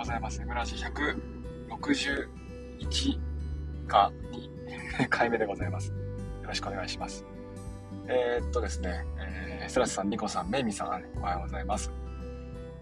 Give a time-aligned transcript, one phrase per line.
[0.00, 0.42] ございます。
[0.46, 3.20] 村氏161
[3.86, 4.10] か
[4.98, 5.90] 2 回目でございます。
[5.90, 5.94] よ
[6.48, 7.26] ろしくお願いします。
[8.06, 11.92] えー、っとですね、えー、スラスさん、ニコさん、メイミさん、おはようございます。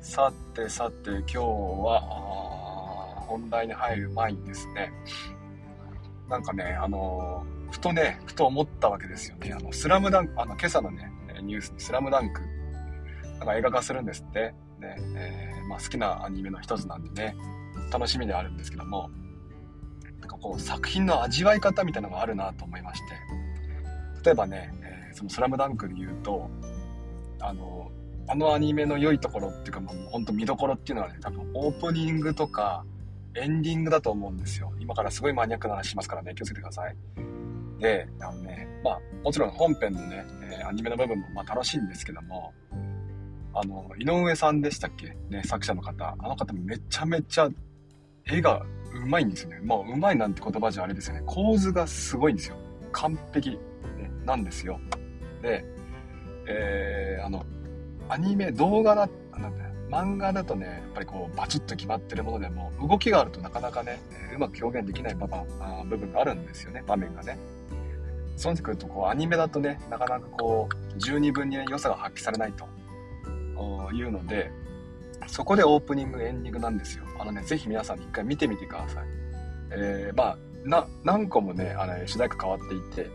[0.01, 2.01] さてさて、今日は、
[3.27, 4.93] 本題に入る前にですね、
[6.29, 9.53] なんかね、あのー、ふとね、ふと思ったわけですよね。
[9.53, 11.11] あの、スラムダンク、あの、今朝のね、
[11.43, 12.43] ニューススラムダンク、
[13.39, 14.55] なんか映画化するんですって。
[14.79, 17.37] ね、えー、まあ好きなアニメの一つなんでね、
[17.93, 19.11] 楽しみではあるんですけども、
[20.21, 23.07] なんかこう、作品の味わい方みたいなのがあるなと思いまして、
[24.25, 26.51] 例えばね、えー、そのスラムダンクで言うと、
[27.41, 27.91] あの、
[28.31, 32.85] あのアニメの良いところっていうかもうほんと見どころっていうのはね、多分オープニングとか
[33.35, 34.73] エンディングだと思うんですよ。
[34.79, 36.97] 今からすごいマニアックな話しますからね、気をつけてください。
[37.79, 42.53] で、あのね、まあ、もちろん本編のね、えー、アニメの部分もまあ楽しいんですけども、
[43.61, 45.17] あの、井上さんでしたっけ？
[45.31, 46.15] ね、作者の方。
[46.19, 47.49] あの方めちゃめちゃ
[48.25, 48.63] 絵が
[48.95, 49.61] うまいんですよね。
[49.61, 51.23] もううまいなんて言葉じゃあれですよね。
[51.27, 52.57] 構図がすごいんですよ。
[52.93, 53.59] 完璧、ね、
[54.25, 54.79] なんですよ。
[55.43, 55.65] で、
[56.47, 57.45] えー、あの、
[58.09, 63.99] アニメ、動画だ、なんだ漫画だとね、やっぱりこう、バチッと決まってるものでも、動きがあるとなかなかね、
[64.35, 67.39] うまく表現できない部分あ部分があるんですよね、場面がね。
[68.37, 72.69] そうなってくると、こう、アニメだとね、なかなかこう、十二分に良さが発揮されないと
[73.93, 74.51] いうので、
[75.27, 77.05] そこでオープニング、エンディングなんですよ。
[77.19, 79.05] あのね、ぜひ皆さんに一回見てみてください。
[79.71, 80.37] えー、ま
[80.77, 83.11] あ、何個もね、あの、主題歌変わっていて、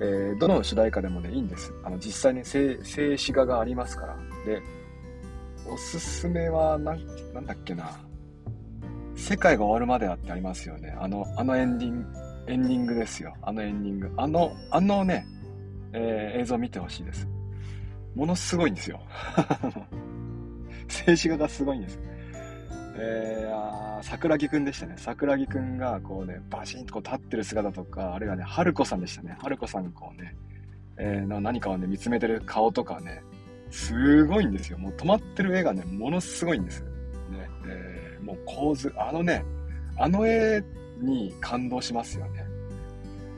[0.00, 1.72] えー、どの主題歌でもね、いいんです。
[1.82, 4.16] あの、実際に静止画がありますから。
[4.44, 4.62] で、
[5.68, 7.98] おすすめは、なん、なんだっけな。
[9.16, 10.96] 世界が終わるまではってありますよね。
[11.00, 12.06] あの、あのエンディング、
[12.48, 13.34] エンディングですよ。
[13.42, 14.10] あのエンディング。
[14.16, 15.26] あの、あのね、
[15.92, 17.28] えー、映像見てほしいです。
[18.14, 19.00] ものすごいんですよ。
[20.88, 21.98] 静止画がすごいんです。
[22.96, 24.94] えー、あ桜木くんでしたね。
[24.96, 29.36] 桜木くんがこうね、バシンとこう立ってる姿とか、あるいはね、春子さんでしたね。
[29.40, 30.36] 春子さんがこうね、
[30.96, 33.22] えー、何かをね、見つめてる顔とかね、
[33.70, 34.78] すごいんですよ。
[34.78, 36.82] もう止まってる絵がね、ものすごいんです。
[36.82, 36.90] ね、
[37.66, 39.44] えー、もう構図、あのね、
[39.96, 40.62] あの絵
[41.00, 42.44] に感動しますよね。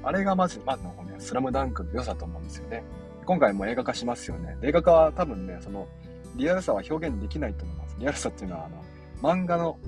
[0.02, 2.82] あれがまず、まずのね、スラムダンクの良さと思うんですよね。
[3.26, 4.56] 今回も映画化しますよね。
[4.62, 5.88] 映画化は多分ね、その、
[6.36, 7.96] リアルさは表現できないと思います。
[7.98, 8.84] リアルさっていうのは、あの、
[9.20, 9.78] 漫画の、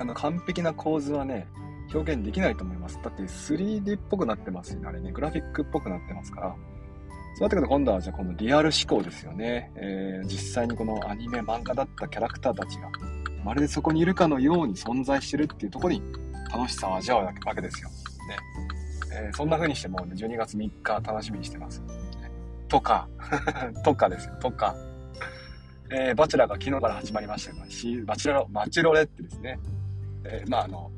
[0.00, 1.46] あの、完璧な構図はね、
[1.94, 2.98] 表現できないと思います。
[3.02, 6.56] だって 3D っぽくなってますし、ね、あれね、グラフィックっぽくなってますから。
[7.36, 9.70] そうなってくると今度はじゃあこのリアル思考ですよね。
[9.76, 12.88] えー、実際にこのアニメ、漫画だったキャラクターたちが、
[13.44, 16.00] まるでそこにいるかのように存在してるっていうとこに
[16.50, 17.90] 楽しさを味わうわけですよ。
[17.90, 17.96] ね。
[19.12, 21.82] えー、そんな風にしてもう、ね、12月3日楽しみにしてます。
[22.68, 23.08] とか、
[23.84, 24.74] とかですよ、とか。
[25.90, 27.64] えー、バチェラーが昨日から始まりましたけど、
[28.06, 29.60] バチェラーバチロレってですね、
[30.24, 30.90] えー、まああの、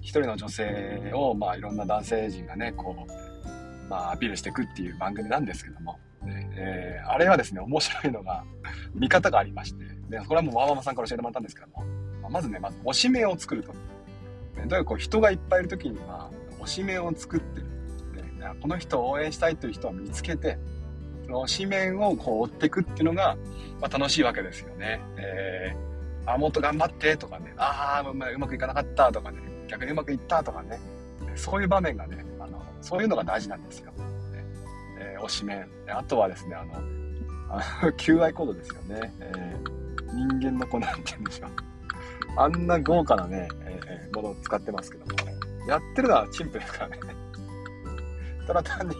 [0.00, 8.44] 一人の女性を、まあいろんな男性陣がね、こう、まあアピールしていくっていう番組なんですけども、えー、あれはですね、面白いのが、
[8.94, 11.84] 見方がありまして、でこれはもうワーママさんから教えてもらったんですけども、
[12.22, 13.72] まあ、まずね、まず推し名を作ると。
[13.72, 13.78] ね、
[14.66, 16.30] どういうこう人がいっぱいいる時には、
[16.60, 17.66] 推し名を作って、ね、
[18.60, 20.58] この人を応援したいという人を見つけて、
[21.30, 23.36] の紙面をこう追っていくっていうのが、
[23.80, 25.00] まあ、楽しいわけですよね。
[25.16, 30.78] えー、あ、もっと頑張ってとかね、ああ、うまくいかなかったとかね、逆にうまくいったとかね、
[31.36, 33.92] そういう場面がね、あのそういうのが大事なんですよ。
[34.98, 35.66] えー、推し面。
[35.88, 36.74] あとはですね、あの、
[37.48, 39.12] あの QI コードですよね。
[39.20, 41.50] えー、人間の子なんて言うんでしょう。
[42.36, 45.12] あんな豪華なね、えー、ものを使ってますけども、
[45.66, 46.98] やってるのはチンプですからね。
[48.46, 48.96] ただ単に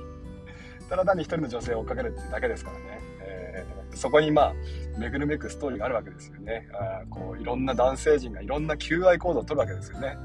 [0.90, 3.00] ただ単に一人の女性を追っかけるってだけですからね。
[3.22, 4.54] えー、そこにまあ、
[4.98, 6.66] 巡るめくストーリーがあるわけですよね。
[6.72, 10.16] あこういろんな男性陣がいろんな求愛行動を取るわけですよね。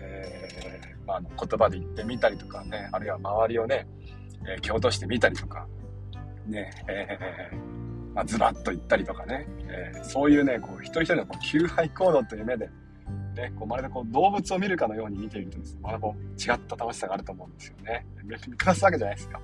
[0.00, 3.86] えー、まあ、の言葉で言ってみたりとかね、あるいは周りをね、
[4.48, 5.66] えー、蹴落としてみたりとか、
[6.46, 12.70] ね、えー、まあ、ズバッと言ったりとかね、えー、そういうね、こう一人一人のこう求愛行動という目で、
[13.36, 18.06] ね、こうまるでこう動物を見るかのように見ているとですね、まだこう違った楽しさがあると思うんですよね。
[18.24, 19.40] 別に下すわけじゃないですか。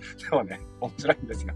[0.30, 1.54] でもね、面白いんですよ。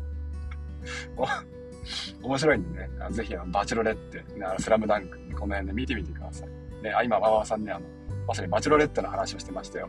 [2.23, 6.49] 面白いんでね、ぜひあのバチロレッテ、ね、スラムダンク、この辺で見てみてください。
[6.83, 7.87] ね、あ今、わわさんね、あの、
[8.27, 9.89] まさにバチロレッテの話をしてましたよ。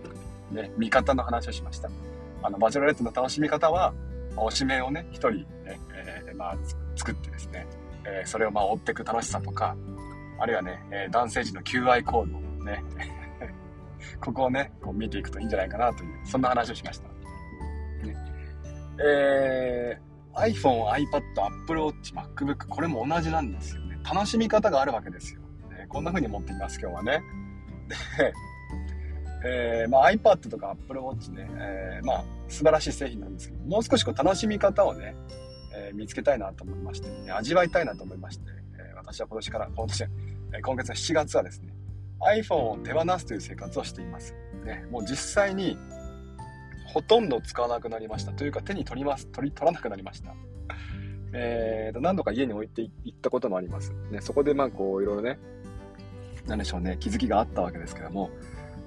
[0.51, 1.89] ね、味方の話をしました。
[2.41, 3.93] あの、バチロレッテの楽しみ方は、
[4.35, 5.31] 推し名をね、一人
[5.63, 6.57] ね、えー、まあ、
[6.95, 7.67] 作ってですね、
[8.05, 9.75] えー、それをまあ追っていく楽しさとか、
[10.39, 12.83] あるいはね、えー、男性陣の求愛行動ね、
[14.19, 17.07] ここをね、こう見ていくといいんじゃないかなという、そんな話をしました。
[18.05, 18.15] ね、
[18.99, 21.21] えー、iPhone、iPad、
[21.61, 23.97] Apple Watch、MacBook、これも同じなんですよね。
[24.03, 25.41] 楽しみ方があるわけですよ。
[25.71, 27.23] えー、こんな風に持っています、今日はね。
[27.87, 28.33] で、
[29.45, 35.15] えー、まあ、iPad とか Apple Watch ね、えー、まあ、素晴らしい製品なんですけど、もう少しこう楽しみ方をね、
[35.75, 38.45] えー、見つけたいなと思いまして、ね、味わいたいなと思いまして、
[38.79, 41.73] え私は今年から、今年、え今月の7月はですね、
[42.21, 44.33] iPhone を手放すという生活をしています。
[44.63, 45.77] ね、もう実際に
[46.93, 48.31] ほとんど使わなくなりました。
[48.31, 50.35] というか手に取ります、取り、取らなくなりました。
[51.33, 53.91] えーと、何度か家に置いていったこともあります。
[54.11, 55.39] ね、そこでまあこういろいろね、
[56.45, 58.29] なんでしょうね、気づきがあったわけですけども、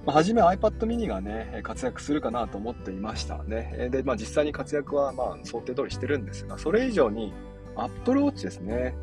[0.04, 3.88] まあ、初め iPad mini がね、活躍するかなと思っていましたね。
[3.90, 7.34] で、まあ実際に活躍はまあ想定通りしてるんですが、それ以上に
[7.74, 8.94] Apple Watch ですね。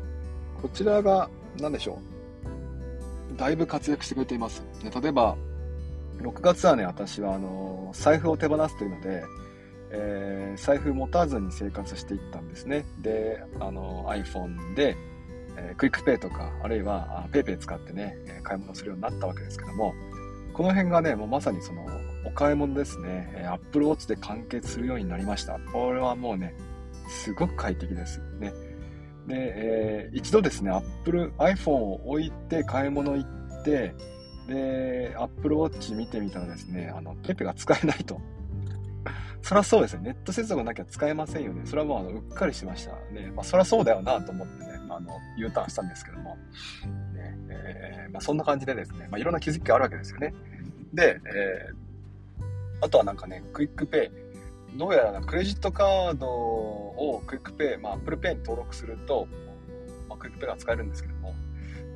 [0.62, 1.28] こちらが、
[1.60, 1.98] 何でしょ
[3.34, 3.36] う。
[3.36, 4.64] だいぶ活躍してくれています。
[4.82, 5.36] で例えば、
[6.18, 9.24] 6月はね、私はあの財布を手放すというので、
[9.90, 12.84] えー、財布持たずに生活していったんですね。
[13.00, 14.96] で、あの iPhone で、
[15.56, 19.94] えー、 QUICPay とか、あるいは PayPay 使ってね、買い物するようになったわけですけども、
[20.52, 21.84] この辺がね、もうまさにその
[22.24, 25.58] お買い物ですね、Apple Watch で完結するようになりました。
[25.72, 26.54] これはもうね、
[27.08, 28.20] すごく快適です。
[28.38, 28.52] ね。
[29.26, 33.94] で、えー、一度ですね、Apple、iPhone を置いて買い物行って、
[34.48, 38.20] で、Apple Watch 見てみたらですね、あの、 PayPay が使えないと。
[39.42, 40.02] そりゃそうですね。
[40.02, 41.62] ネット接続なきゃ使えませんよね。
[41.64, 43.30] それはもうあのうっかりしましたね。
[43.34, 46.36] まあ、そりゃそうだよなと思ってね、あの、U ターンしたんですけども。
[47.14, 50.34] ねえー、まあ、そんな感じでですね、まあ、いろんな気づきがあるわけですよね。
[50.92, 54.24] で、えー、あとはなんかね、 QUICPay。
[54.78, 59.28] どうやらクレジットカードをクイックペイ、まあ、Apple Pay に登録すると、
[60.08, 61.13] まあ、 QUICPay が使えるんですけど、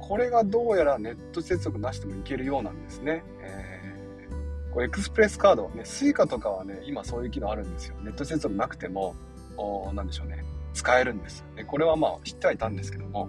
[0.08, 3.22] これがどうやらネット接続なしでもいけるようなんですね。
[3.43, 7.96] えー、これエクスプレスカード、ね、Suica とかはね、今そういう機能あるんですよ。
[8.02, 9.14] ネット接続なくても、
[9.58, 11.44] おなんでしょうね、使えるんです。
[11.56, 13.28] でこれはまあ知ってはいたんですけども、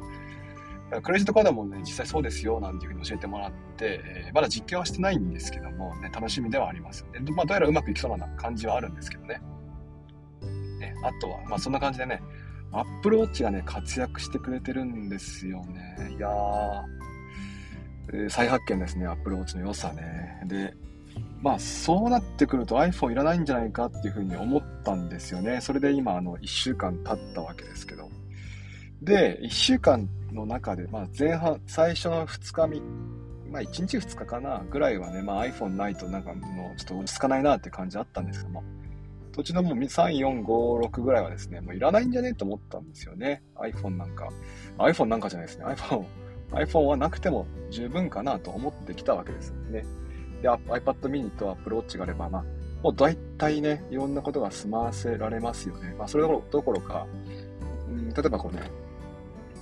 [1.03, 7.05] クレジットカードもね、実際そうですよ、なんていうふうに教えてもらって、えー、まだ実験はしてないんですけども、ね、楽しみではあります。
[7.11, 9.41] でまあ、どうやらうまくいきそうな感じはあるんですけどね。
[10.79, 12.21] ねあとは、まあそんな感じでね、
[12.71, 16.15] アップルウォッチがね、活躍してくれてるんですよね。
[16.17, 20.41] いやー、再発見ですね、アップルウォッチの良さね。
[20.45, 20.73] で、
[21.41, 25.61] まあ、そうなってくると iPhone いらないんじゃないかっていうふうに思ったんですよね。
[25.61, 28.09] それで今、あの、1週間経ったわけですけど。
[29.01, 32.81] で、1週間の中で、まあ、前半、最初の2日、
[33.49, 38.63] まあ、1日2日かな、ぐらいはね、まあ、iPhone ないとなんかもうちょっと落ち着かないなって感じあったんですけども、
[39.39, 42.33] 途中のもう3、4、5、6ぐらいはですね、もういらないんじゃね？
[42.33, 43.41] と思ったんですよね。
[43.55, 44.27] iPhone なんか。
[44.77, 45.63] iPhone なんかじゃないですね。
[45.65, 46.05] iPhone、
[46.51, 49.85] iPhone はなくても十分かなと思ってきたわけですよね。
[50.41, 52.43] で、iPad mini と Apple Watch があれば、まあ、
[52.83, 55.95] もう大体ね、いろんなことが済ませられますよね。
[55.97, 57.07] まあ、それどころか、
[57.87, 58.61] うん、例えばこうね、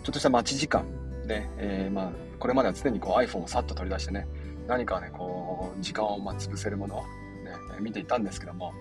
[0.03, 0.85] ちょっとした待ち時間
[1.27, 4.27] ね、えー、まあ、これまでは常にこう iPhone をさっと取り出してね、
[4.67, 7.05] 何かね、こう、時間をまあ潰せるものをね、
[7.79, 8.73] 見ていたんですけども、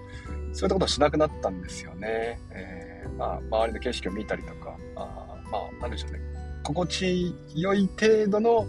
[0.57, 2.41] そういったことをしなくなったんですよね。
[2.51, 6.21] えー、まあ、周りの景色を見たりとか、あまあ、なんでしょうね。
[6.63, 8.67] 心地よい程度の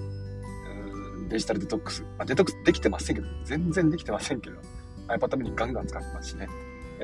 [1.30, 2.04] デジタルデトックス。
[2.18, 4.58] まあ、デトックスできてませんけど、全然できてませんけど、
[5.08, 6.50] iPad mini ガンガン使ってますしね。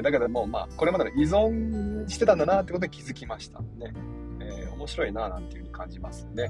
[0.01, 3.94] だけどもう、まあ、これまでの依存してたんだなってことに気づきましたね。
[4.41, 6.49] えー、面白いななんていうふうに感じますね。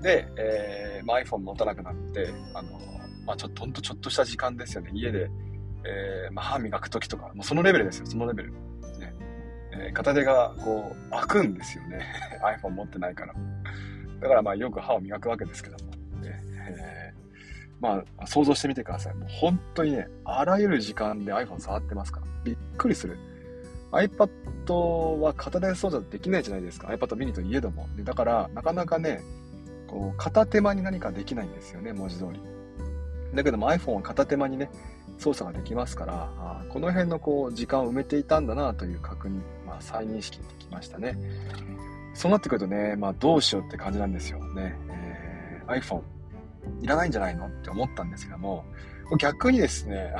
[0.00, 2.78] で、えーまあ、iPhone 持たなくなって、あの、
[3.26, 4.90] まあ、ちょっと、ほんとちょっとした時間ですよね。
[4.94, 5.28] 家で、
[5.84, 8.52] えー、まあ、歯磨く時とか、もうそのレベルですよ、そのレベル。
[8.52, 9.14] ね。
[9.72, 12.04] えー、片手がこう、開くんですよね。
[12.62, 13.34] iPhone 持ってないから。
[14.20, 15.92] だからまあよく歯を磨くわけですけども。
[16.22, 17.22] ねえー、
[17.80, 19.14] まあ、想像してみてください。
[19.14, 22.26] もう本当にね、あらゆる時間で iPhone 触ってますから。
[22.44, 23.18] びっくりする。
[23.92, 24.28] iPad
[25.20, 26.88] は片手操作できないじゃないですか。
[26.88, 27.88] iPad mini といえども。
[27.96, 29.22] でだから、なかなかね、
[29.86, 32.40] こう、片手間に何かできないんですよね、文字通り。
[33.34, 34.70] だけども iPhone は片手間にね、
[35.18, 41.18] 操作ができますから、あこの辺のこう時間を埋めていたんだなという確認、まあ、再認識できましたね。
[42.14, 44.76] そうなってくるとね、まあ、どうしようって感じなんですよね。
[44.90, 46.02] えー、iPhone
[46.80, 48.64] いらないんじゃないのって思ったんですけども、
[49.18, 50.14] 逆にですね、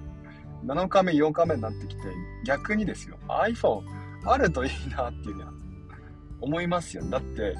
[0.64, 2.02] 7日目、8日目になってきて、
[2.44, 3.82] 逆にですよ、iPhone
[4.24, 5.52] あるといいなっていうのは
[6.40, 7.04] 思いますよ。
[7.04, 7.54] だって、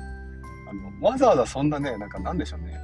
[0.69, 2.79] あの、わざわざそんなね、なんかなんでしょうね、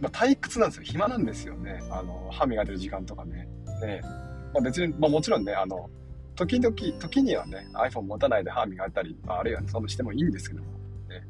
[0.00, 0.84] まあ、退屈なんですよ。
[0.84, 1.82] 暇なんですよね。
[1.90, 3.48] あの、歯磨いてる時間とかね。
[3.80, 5.88] で、まあ、別に、まあ、もちろんね、あの、
[6.34, 10.70] 時々、時にはね、iPhone 持たないで歯磨いたり、まああるいは、ね、そのしてもいいんですけども、
[11.08, 11.24] ね。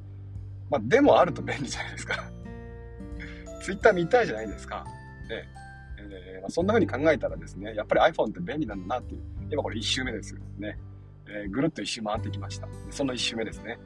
[0.71, 2.25] まあ、でもあると便利じゃないですか。
[3.62, 4.85] Twitter 見たいじゃないですか。
[5.28, 5.44] で、
[5.99, 9.23] えー、まあ、そんな風に考えたらですね、やっぱり iPhone って便利なんだなっていう。
[9.50, 10.78] 今これ1周目ですよね。
[11.26, 12.68] えー、ぐるっと1周回ってきました。
[12.90, 13.78] その1周目ですね。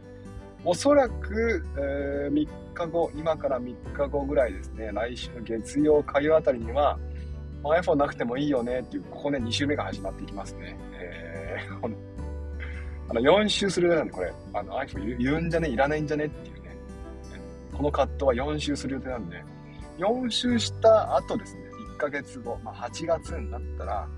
[0.65, 6.99] おそらく、えー、3日後、今から3日後ぐらいですね、来週の月曜、火曜あたりには、
[7.63, 10.77] まあ、iPhone なくてもいいよねっていう、ここね、2週目が始まっていきますね。
[10.95, 11.97] えー、
[13.09, 16.77] あの、4週するなんで、これ、あの iPhone いるんじゃねいらないんじゃねっていうね、
[17.73, 19.43] この葛藤は4週する予定なんで、
[19.99, 21.63] 4週した後ですね、
[21.95, 24.09] 1ヶ月後、まあ、8月になったら、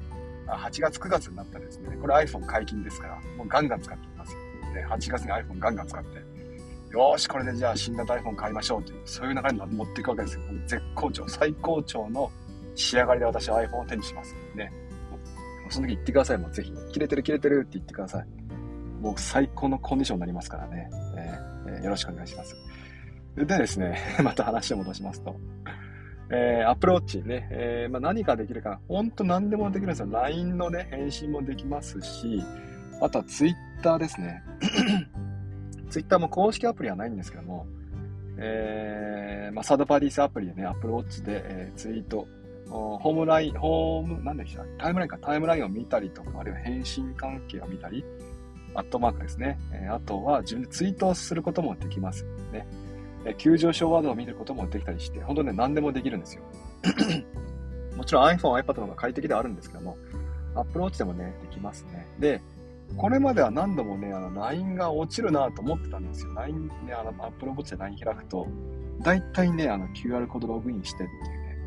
[0.48, 4.32] 8月9月になったらですね、これ iPhone 解禁ですから、もうガンガン使っていきます。
[4.34, 4.50] よ。
[4.74, 6.29] ね、8月に iPhone ガンガン使って、
[6.90, 10.40] よし、これでじゃあ新型 iPhone 買いましょうという、そういう流れに持っていくわけですよ。
[10.66, 12.30] 絶好調、最高潮の
[12.74, 14.34] 仕上がりで私は iPhone を手にします。
[14.54, 14.72] ね。
[15.68, 16.38] その時言ってください。
[16.38, 16.72] もうぜひ。
[16.92, 18.26] 切れてる切れてるって言ってください。
[19.00, 20.90] もう最高のコンディションになりますからね。
[21.16, 22.56] えー、え、よろしくお願いします。
[23.36, 25.36] でですね、 また話を戻しますと。
[26.32, 30.08] えー、アプローチね、えー、まあ、何ができるか、ほんと何でもできるんですよ。
[30.10, 32.42] LINE のね、返信もできますし、
[33.00, 34.42] あとは Twitter ですね。
[35.90, 37.66] Twitter も公式アプリはないんですけども、
[38.38, 42.26] えー、まあ、サードパーティースアプリでね、アプローチで、えー、ツイート、
[42.68, 44.64] ホームライン、ホーム、なんでした？
[44.78, 48.04] タイムラインか、タイムラインを見たりとか、あるいは返信関係を見たり、
[48.74, 49.58] アットマークですね。
[49.72, 52.66] えー、あとは自分でツイートをすることもできますね。
[53.26, 56.42] え急上昇ワードを見ることもできたりして、本当ね、何でもできるんですよ。
[57.96, 59.98] もちろん iPhone、iPad の方が快適ではあるんですけども、
[60.54, 62.06] アプローチでもね、できますね。
[62.18, 62.40] で、
[62.96, 66.34] これまでは何度もね、あの、LINE が落ちるなと思ってたんですよ。
[66.34, 68.46] LINE ね、あの、Apple Watch で LINE 開くと、
[69.02, 71.58] 大体ね、あの、QR コードログインしてっていうね、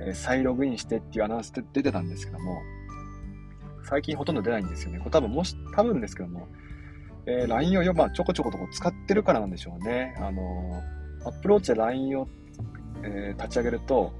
[0.00, 2.62] えー、再ログインしてっていうアナウンスで出てたんですけども、
[3.84, 4.98] 最近ほとんど出ないんですよね。
[4.98, 6.48] これ多分もし、多分ですけども、
[7.26, 10.14] えー、LINE をよ、まあ、ちょこちょことこ使ってるからなんでしょうね。
[10.18, 12.28] あのー、Apple Watch で LINE を、
[13.02, 14.12] えー、立ち上げると、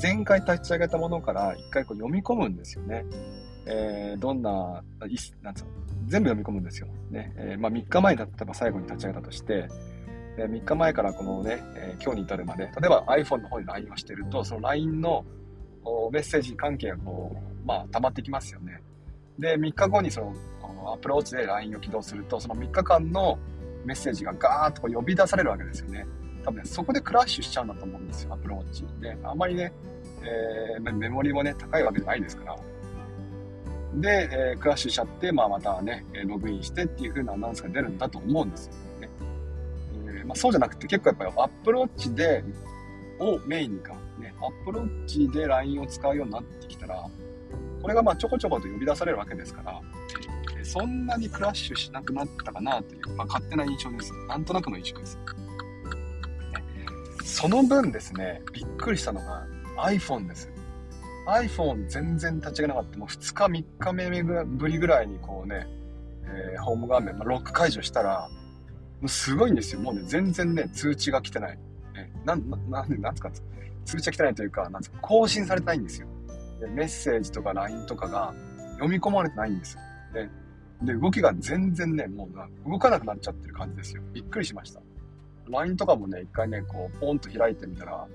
[0.00, 3.06] 前回立ち上げたものから一回こう読み込むんですよね。
[3.70, 4.82] えー、どんな、
[5.42, 5.70] なんつうの、
[6.06, 6.88] 全部読み込むんですよ。
[7.10, 7.32] ね。
[7.36, 9.68] えー、まあ3日前に例えば最後に立ち上げたとして、
[10.38, 15.24] えー、3日前からこのね、えー、今日に至るまで、例えば iPhone の方に LINE をしてると、その LINE の
[16.10, 18.80] メッセージ関係がこう、まあ溜まってきますよね。
[19.38, 20.34] で、3日後にその、
[20.92, 23.38] アプローチで LINE を起動すると、その3日間の
[23.84, 26.06] メッセージがガーッとこう呼び出されるわけですよね。
[26.44, 28.84] 多分ね、そこでクラッシュしちゃうんだと思うんですよ、 Apple Watch。
[29.00, 29.72] で、あんまりね、
[30.22, 32.56] えー、メモリもね、高いわけじゃないですから。
[34.00, 39.08] で、えー、クラッシュしちゃって、まあ、またね、ログインしてっていう風なアナウンスが出るんだと思うんですよね。
[40.06, 42.44] えー、まあ、そうじゃなくて結構やっぱり Apple Watch で、
[43.20, 47.04] をメインにか、ね、 Apple Watch で LINE を使うようになってきたら、
[47.82, 49.80] これがまあちょこちょこと呼び出されるわけですから、
[50.56, 54.12] えー、そんなにクラッシュしなくなったかなという、まあ、勝手な印象です。
[54.28, 55.18] なんとなくの印象です。
[57.24, 60.50] その分ですね、びっくりしたのが iPhone です。
[61.28, 62.98] iPhone 全然立ち上げなかった。
[62.98, 65.66] もう2日、3日目ぶりぐらいにこうね、
[66.24, 68.28] えー、ホーム画面、まあ、ロック解除したら、
[69.00, 69.80] もうすごいんですよ。
[69.80, 71.58] もうね、全然ね、通知が来てない。
[71.96, 73.30] えなん、な、なんなんつか、
[73.84, 76.08] 通知が来てないというか、なんつか、更新されてないんですよ。
[76.60, 78.34] でメッセージとか LINE とかが
[78.72, 79.80] 読み込まれてないんですよ。
[80.12, 80.28] で、
[80.82, 82.28] で動きが全然ね、も
[82.66, 84.02] う動かなくなっちゃってる感じですよ。
[84.12, 84.80] びっくりしました。
[85.48, 88.06] LINE とかもね、一回ね、こう、ポンと開いてみたら、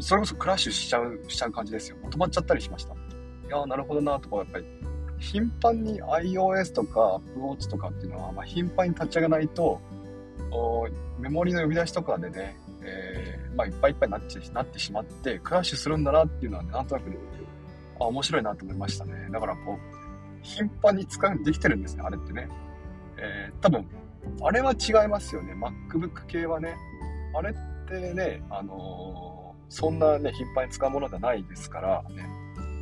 [0.00, 1.96] それこそクラッシュしちゃう、しちゃう感じですよ。
[2.10, 2.94] 止まっちゃったりしました。
[2.94, 2.96] い
[3.48, 4.64] やー、なるほどなとか、やっぱり、
[5.18, 9.80] 頻繁に iOS とか Apple Watch とかっていうのは、まあ、頻繁に立ち上げないと、
[11.18, 17.10] メモリの呼び出しとかでね、えー、まあ、いっぱいいっぱいになってなってしまって、クラッシュするんだなっていうのは、ね、なんとなく、
[18.00, 19.28] あ、面白いなと思いましたね。
[19.30, 22.48] だからこう、頻繁に使うできてるんですね、あれってね。
[23.18, 23.86] えー、多分、
[24.42, 25.54] あれは違いますよね。
[25.54, 26.74] MacBook 系はね。
[27.34, 27.54] あれっ
[27.86, 29.41] てね、あのー
[29.72, 32.28] そんなね、頻繁に使うものではないですからね。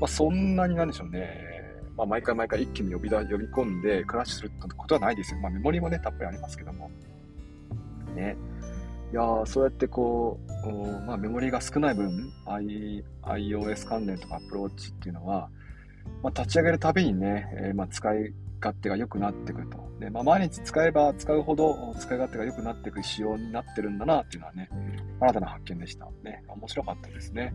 [0.00, 1.48] まあ、そんなになんでしょうね。
[1.96, 5.38] まあ、毎回毎回一気に呼びだ呼び込んでクラッシュするってことはないですよ。
[5.38, 6.90] まあ、メモリもね、たっぷりありますけども。
[8.16, 8.36] ね。
[9.12, 15.48] いや、そうやってこう、まあ、メモリが少ない分、I、iOS 関連とかアプローチっていうのは、
[16.22, 19.78] まあ、立ち上げるたびにね、えー、まあ、使い勝手が良くなってくると。
[19.98, 24.68] で、まあ、毎日使えば使うほど使い勝手が良くなっていく仕様になってるんだなっていうのはね、
[25.20, 26.06] 新たな発見でした。
[26.22, 27.54] ね、面白かったですね。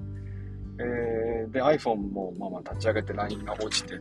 [0.80, 4.00] えー、で、iPhone もまあまあ立ち上げて LINE が落ちて、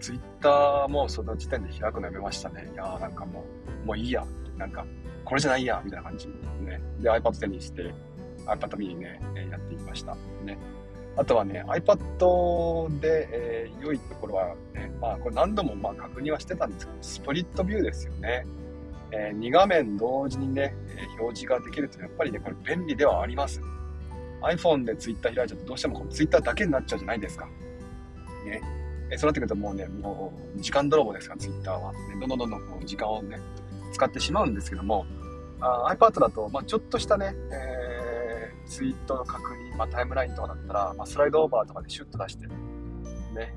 [0.00, 2.70] Twitter もその時点で開くのやめましたね。
[2.72, 3.44] いやーなんかも
[3.84, 4.24] う、もういいや。
[4.56, 4.86] なんか、
[5.24, 6.28] これじゃないや、みたいな感じ。
[6.28, 6.80] ね。
[7.00, 7.92] で、iPad 手にして、
[8.46, 9.20] iPad mini ね、
[9.50, 10.14] やっていきました。
[10.44, 10.58] ね。
[11.16, 18.46] あとはね、iPad で、えー、良いところはね、まあこれ何度もまあ確認はしてたんですけど、スプリットビューですよね。
[19.12, 23.60] えー、2画面同時にね、えー、表示ができるとやっぱりね、これ便利ではあります。
[24.42, 27.46] iPhone で Twitter 開いちゃうとどうしてもこの Twitter だけになっちゃうじゃないですか。
[28.44, 28.60] ね。
[29.10, 31.92] えー、そうなってくるともうね、もう時間泥棒ですから、Twitter は。
[31.92, 33.38] ね、どんどんどんどんこう時間をね、
[33.92, 35.06] 使ってしまうんですけども、
[35.60, 42.54] iPad だと、まあ、ちょっとしたね、えー、ツイートの確認、まあ、タイムラインとかだったら、まあ、スライドオーバーとかでシュッと出して、ね、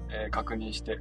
[0.09, 1.00] えー、確認して、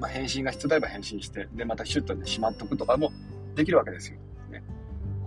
[0.00, 3.12] まあ、返信が必要であれば返信して、で、またシュッと、しまっとくとかも
[3.54, 4.18] できるわけですよ。
[4.50, 4.62] ね、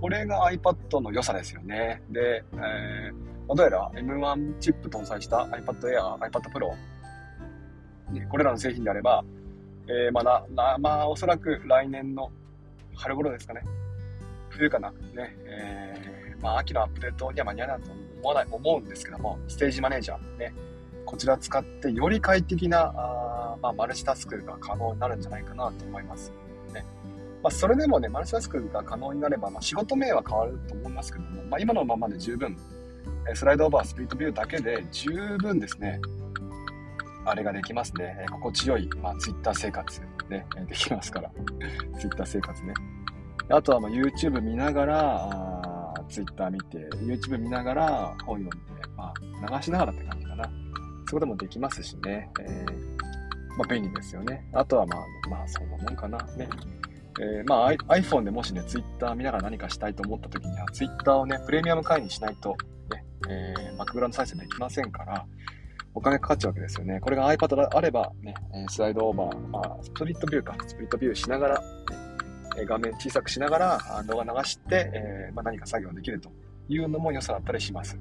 [0.01, 2.01] これが iPad の良さですよね。
[2.09, 6.75] で、えー、どうやら M1 チップ搭載した iPad Air、iPad Pro、
[8.12, 9.24] ね、これらの製品であれば、
[9.88, 12.31] えー、まあな、まあ、おそらく来年の
[12.95, 13.62] 春頃ですかね。
[14.50, 14.91] 冬かな。
[14.91, 14.97] ね、
[15.45, 20.53] えー、まあ、秋のアップデートには間に合わないと思わない、思うんですけども、ステージマネージャー、ね、
[21.05, 26.31] こちら使ってより快適な、あまあ、マルチタスクが可能になるんじゃないかなと思います。
[26.74, 26.86] ね。
[27.43, 32.57] まあ、それでもね、マルチタスクが可能になれば、まあ、仕事名は変わると思いますけども、ま、今のままで十分、
[33.33, 36.00] スライドオーバー、スプリットビューだけで十分ですね、
[37.25, 38.25] あれができますね。
[38.31, 41.31] 心地よい、まあ、ツイッター生活、ね、できますから。
[42.00, 42.74] ツイッター生活ね。
[43.50, 45.47] あとはま YouTube 見ながら、
[46.10, 48.58] Twitter 見て、YouTube 見ながら本読んで、
[48.96, 49.14] ま
[49.52, 50.44] あ、流しながらって感じかな。
[50.46, 52.30] そういうこともできますしね。
[52.42, 54.50] えー、まあ、便利ですよね。
[54.54, 56.18] あとはまあ、まあ、そんなもんかな。
[56.38, 56.50] ね。
[57.20, 62.56] えー、まあ、iPhone でもしね、Twitter 見ながら何かしたいと思った時には、Twitter をね、プレミアム会員にしないと、
[62.92, 65.26] ね、えー、マックグラウンド再生できませんから、
[65.94, 67.00] お金かかっちゃうわけですよね。
[67.00, 68.36] これが iPad であれば、ね、
[68.70, 71.66] スライドオーバー、まあ、スプリットビューか、スプリットビューしながら、ね、
[72.66, 76.32] 画面小さくしながら動画流して、えー、まあ、何か作業できると
[76.70, 77.98] いうのも良さだったりします。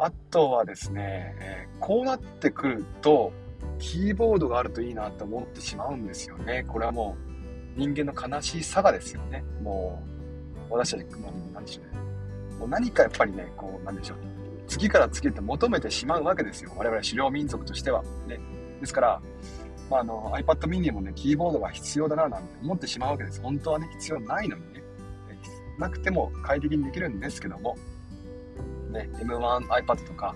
[0.00, 3.32] あとはですね、え、こうなってくると、
[3.80, 6.64] キーボードがあるといいなと思ってしまうんですよね。
[6.68, 7.16] これはも
[7.76, 9.42] う人間の悲しいさがですよね。
[9.62, 10.00] も
[10.70, 12.00] う、私たち、もう、なんでしょうね。
[12.58, 14.18] もう何かやっぱりね、こう、なんでしょう。
[14.68, 16.72] 次から次へと求めてしまうわけですよ。
[16.76, 18.02] 我々狩猟民族としては。
[18.26, 18.38] ね。
[18.80, 19.22] ですから、
[19.90, 23.40] まあ、あの iPad mini もね、キーボードが必要だななんて思ってしまうわけです。
[23.40, 24.78] 本当はね、必要ないのにね。
[25.78, 27.76] なくても快適にできるんですけども、
[28.90, 30.34] ね、M1iPad とか、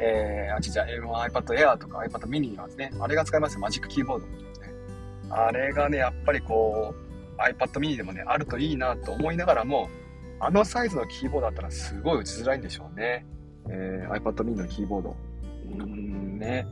[0.00, 4.26] えー、あ、ちじゃ M1iPad Air とか iPad mini はね、あれが使えますよ、マジックキーボード。
[4.26, 4.32] ね、
[5.30, 9.88] あれがね、やっぱりこう、iPad mini でもね、あるといいなと思いながらも、
[10.40, 13.26] あのサイズのキーボードだったらすごい打ちづらいんでしょうね。
[13.68, 15.16] えー、iPad mini のキーボード。
[15.70, 16.66] うーんね。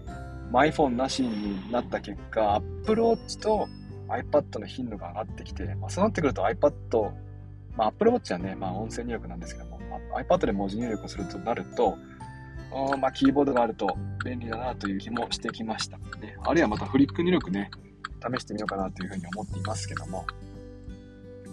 [0.53, 3.69] iPhone なしになった結果、Apple Watch と
[4.09, 7.13] iPad の頻度が上がってきて、まあ、そうなってくると iPad、
[7.77, 9.79] まあ、Apple Watch はね、まあ、音声入力なんですけども、
[10.17, 11.97] iPad で文字入力をするとなると、
[13.01, 15.99] まあ、キーボードがあると便利だなという気もしてきました。
[15.99, 17.71] ね、あるいはまたフリック入力ね、
[18.21, 20.27] 試してみようかなというふうに思っていますけども、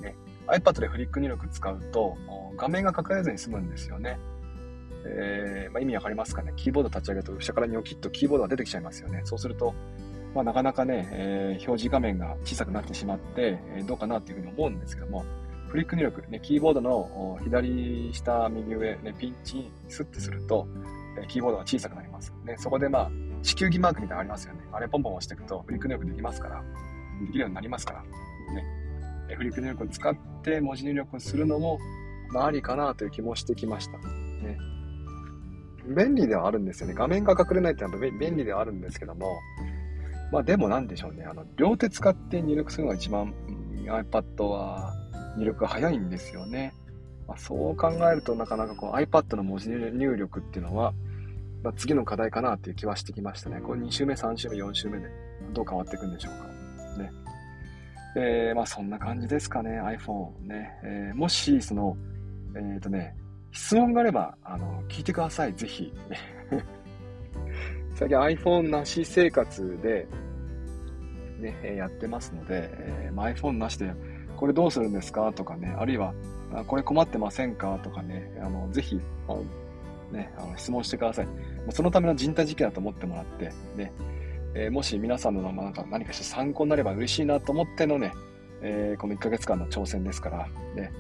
[0.02, 0.16] ね、
[0.48, 2.18] iPad でフリック入力使うと、
[2.58, 4.18] 画面が隠れずに済むんですよね。
[5.06, 6.54] えー、まあ、意味わかりますかね。
[6.56, 9.22] キーボード立ち上げると、下からニョキッとキーボードが出てきちゃいますよね。
[9.26, 9.74] そうすると、
[10.34, 15.26] まあ、なかなかね、えー、表示画面が小さくなってしまって、えー、どうかなっていうふうに思うんですけども、
[15.68, 20.68] フリック入力、ね、キーボードの左下、右上、ね、ピンチにスッてすると、
[21.20, 22.34] えキーボードが小さくなります。
[22.46, 23.12] ね、そこでまあ、
[23.42, 24.62] 地球儀マークみたいなのありますよね。
[24.72, 26.64] あれポンポン押していくと、フリック入力できますから、
[27.22, 28.08] できるようになりますから、ね。
[29.30, 31.80] えフリック入力を使って文字入力をするのも、
[32.32, 33.98] まあ、ありかなという気もしてきました。
[33.98, 34.58] ね。
[35.88, 36.94] 便利ではあるんですよね。
[36.94, 39.40] 画面が隠れないってのは便利ではあるんですけども、
[40.32, 41.26] まあでもなんでしょうね。
[41.26, 44.94] あの、両手使って入力するのが一番、うん、iPad は
[45.38, 46.74] 入力が早いんですよね。
[47.28, 50.94] まあ、そう考えるとなかなかこう iPad の文字入力っていうのは、
[51.64, 53.62] まあ、次の課題かなっていう気はしてきましたね。
[53.62, 55.08] これ2週目、3週目、4週目で
[55.54, 57.02] どう変わっていくんでしょうか。
[57.02, 57.12] ね。
[58.16, 60.72] えー、まあそんな感じですかね、iPhone ね。
[60.84, 61.96] えー、もし、その、
[62.56, 63.16] えっ、ー、とね、
[63.54, 65.94] 質問があれば、あの、聞いてください、ぜひ。
[67.96, 70.08] 最近 iPhone なし生活で、
[71.40, 73.94] ね、やってますので、えーまあ、iPhone なしで、
[74.36, 75.32] これどうするんですか？
[75.34, 76.14] とかね、あるいは、
[76.68, 77.80] これ困ってませんか？
[77.84, 79.44] とかね、あの、ぜひ、あの
[80.12, 81.28] ね、あの質問してください。
[81.70, 83.92] そのための人体実験だと思ってもらって、ね、
[84.56, 88.14] えー、もし皆さんのなんか何かして参考になれば嬉しいなと思ってのね、
[88.62, 90.92] えー、この1ヶ月間の挑戦ですから、ね、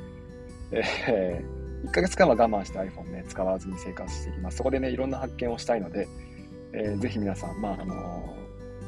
[0.71, 4.57] えー1ヶ月間は我慢して iPhone ね、使わずに生活していきます。
[4.57, 6.07] そこでね、いろんな発見をしたいので、
[6.73, 8.35] えー、ぜひ皆さん、まあ、あの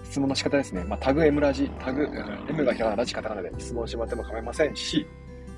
[0.03, 0.83] ー、質問の仕方ですね。
[0.85, 2.07] まあ、タグ M ラジ、タグ、
[2.49, 5.05] M がひらがな、ラジカタカナで質問してもらっても構いませんし、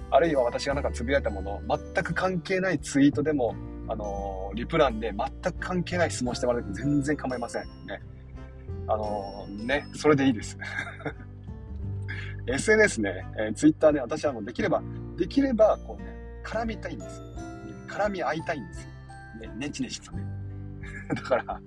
[0.10, 3.56] あるいは私がなんかつぶやいたもの、全く関係ないツイートでも、
[3.88, 7.64] あのー、リプランで全く関係ない質問してもらっても全然構いません。
[7.64, 8.02] ね。
[8.88, 10.58] あのー、ね、それでいいです。
[12.48, 14.82] SNS ね、えー、Twitter ね、私はもうできれば、
[15.18, 17.27] できれば、こうね、絡みたいんです。
[17.88, 18.90] 絡み合いたいんですよ。
[19.40, 20.24] ね、ねちねちとね。
[21.14, 21.62] だから、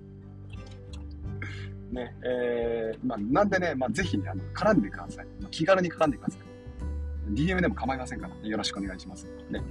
[1.91, 5.27] ね、えー、まあ、なんでね、まあ、ぜひね、あの、絡んでください。
[5.51, 7.35] 気軽に絡んでください。
[7.35, 9.27] DM でも構いませんから、よろしくお願いします。
[9.51, 9.63] ね。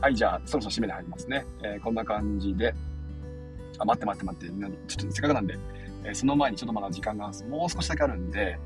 [0.00, 1.44] はい、じゃあ、そろそろ締めに入りますね。
[1.62, 2.74] えー、こんな感じで、
[3.78, 4.54] あ、待って待って待って、
[4.88, 5.58] ちょっとせっかくなんで、
[6.04, 8.58] えー、その前にちょっとまだ時間がもう少しだけあるんで、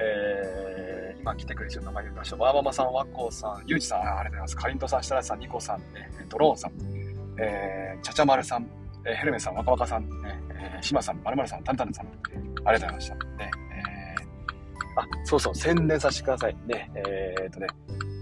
[0.00, 2.40] えー、今来てくれてる名前読みましょう。
[2.40, 4.56] わーママさん、わっこさん、ゆうじさん、ありがとうございます。
[4.56, 6.72] かりんとさん、設楽さん、ニコさん、ね、ドローンさん、
[7.40, 8.66] えー、ちゃちゃまるさん、
[9.04, 13.14] えー、ヘルメさん、わかわかさん、ね、えー、しまさん、まるまるさん、たるたるさん、ありがとうございました。
[13.14, 16.56] ね、えー、あ、そうそう、宣伝させてください。
[16.66, 17.66] ね、えー、っとね、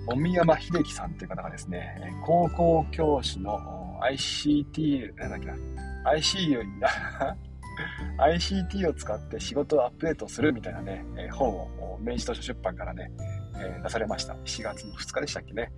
[0.09, 5.57] 尾山秀樹さんという方がですね、高校教師の ICT、なんだっけな、
[6.13, 6.81] ICU に
[8.19, 13.11] ICT を使って仕事をアップデートするみたいなね、え本を明治図書出版からね、
[13.59, 14.35] え出されました。
[14.45, 15.73] 7月の2日でしたっけね。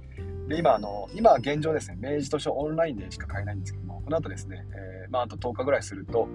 [0.48, 6.28] で、今、あの、今現状ですね、明治図書オンラインでしか買えないんですけども、この後ですね、えー、まあ、あと10日ぐらいすると、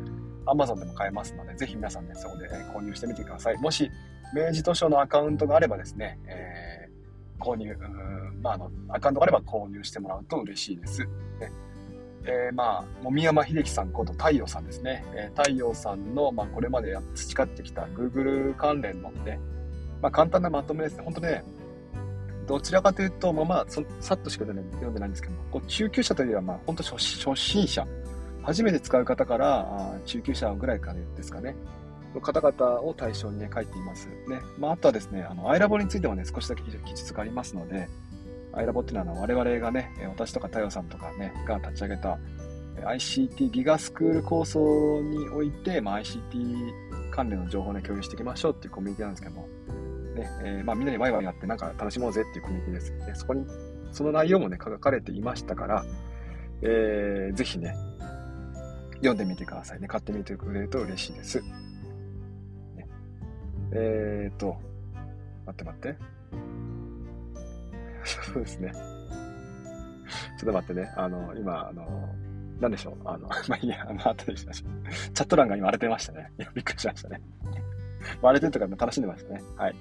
[0.46, 3.58] Amazon でも買えますので、ぜひ皆さんね、そこで購入してみてください。
[3.58, 3.90] もし、
[4.36, 7.76] 明治図書のアカウントがあればですね、えー、購入、
[8.42, 11.02] まあ、あの、アカウントがあれば購入してもらうと嬉しいです。
[11.02, 11.08] ね
[12.26, 15.04] えー、まあ、もみ山秀樹さんこと太陽さんですね。
[15.14, 19.40] えー、太陽さんの、まあ、これまで培ってきた Google 関連のね、
[20.02, 21.04] まあ、簡単なまとめですね。
[21.04, 21.44] 本当ね、
[22.48, 23.66] どちらかというと、まあまあ、
[24.00, 27.86] さっとしか読んでないんですけど、こう中級者というよりは、まあ、本当初心者、
[28.42, 31.56] 初めて使う方から、あ中級者ぐらいからですかね、
[32.14, 34.08] の方々を対象にね、書いています。
[34.28, 34.42] ね。
[34.58, 37.88] まあ、あとはですね、あの、アイラボについてもね、少しだけ記述がありますので、
[38.54, 42.20] アイラボっていうのは我々がね、私とか太陽さんとかね、が立ち上げた
[42.86, 49.48] ICT ギガスクール構想において、まあ、ICT 関連の情報をね、共有していきましょうっていうコミュニティなんですけども、
[50.16, 53.06] ね、えー、まあ、みんなにワイワイやってなんか楽しもうぜっていうコミュニティです。
[53.06, 53.46] でそこに、
[53.92, 55.86] その内容もね、書かれていましたから、
[56.62, 57.76] えー、ぜひね、
[58.98, 59.88] 読んでみてくださいね。
[59.88, 61.42] 買ってみてくれると嬉しいです。
[61.42, 62.88] ね、
[63.72, 64.58] えーと、
[65.46, 65.98] 待って待って。
[68.34, 68.72] そうですね。
[68.74, 70.92] ちょっと待ってね。
[70.96, 72.10] あの、今、あの、
[72.60, 72.96] なんでしょう？
[73.06, 75.12] あの、 まあ、いいや、まあ、後でしましょう。
[75.14, 76.32] チャット欄が今荒れてましたね。
[76.38, 77.22] いや、びっくりしましたね。
[78.22, 79.42] 割れてるとか楽しんでましたね。
[79.56, 79.76] はい。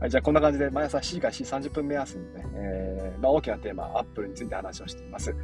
[0.00, 5.34] はい、じゃあこんな感じで毎朝7時から7時30分目安にね、えー、まあ、大きなテーマ、アップルについて話をしています。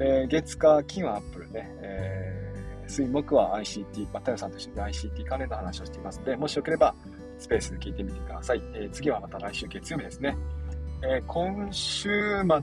[0.00, 6.94] えー、月火金はアップルね、えー、水木は ICT、まあ、太陽さんと一緒に ICT 関連の話をしていますので、もしよければ
[7.38, 8.62] スペースで聞いてみてください。
[8.74, 10.36] えー、次はまた来週月曜日ですね。
[11.00, 12.08] えー、今週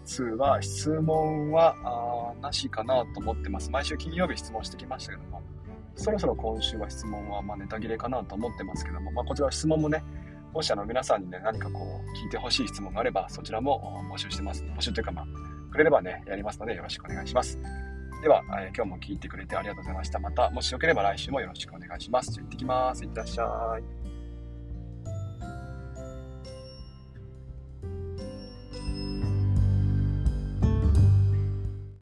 [0.03, 3.71] 末は質問はなしかなと思ってます。
[3.71, 5.41] 毎週金曜日質問してきましたけども、
[5.95, 10.03] そろそろ今週は質問はまあネタ切れかなと思ってますけども、まあ、こちら質問もね、
[10.53, 14.63] もしあの皆さんにね、何かこう聞いてほしい質問があれば、そちらも募集してます。
[14.63, 15.25] 募集というかまあ、
[15.71, 17.57] くれればね、やりますのでよろしくお願いします。
[18.21, 20.19] では、えー、今日も聞いてくれてありがとうございました。
[20.19, 22.33] また、もしよければ来週もよろしくお願いします。
[22.33, 23.03] じゃ行ってきます。
[23.05, 23.79] いってらっしゃ
[24.11, 24.14] い。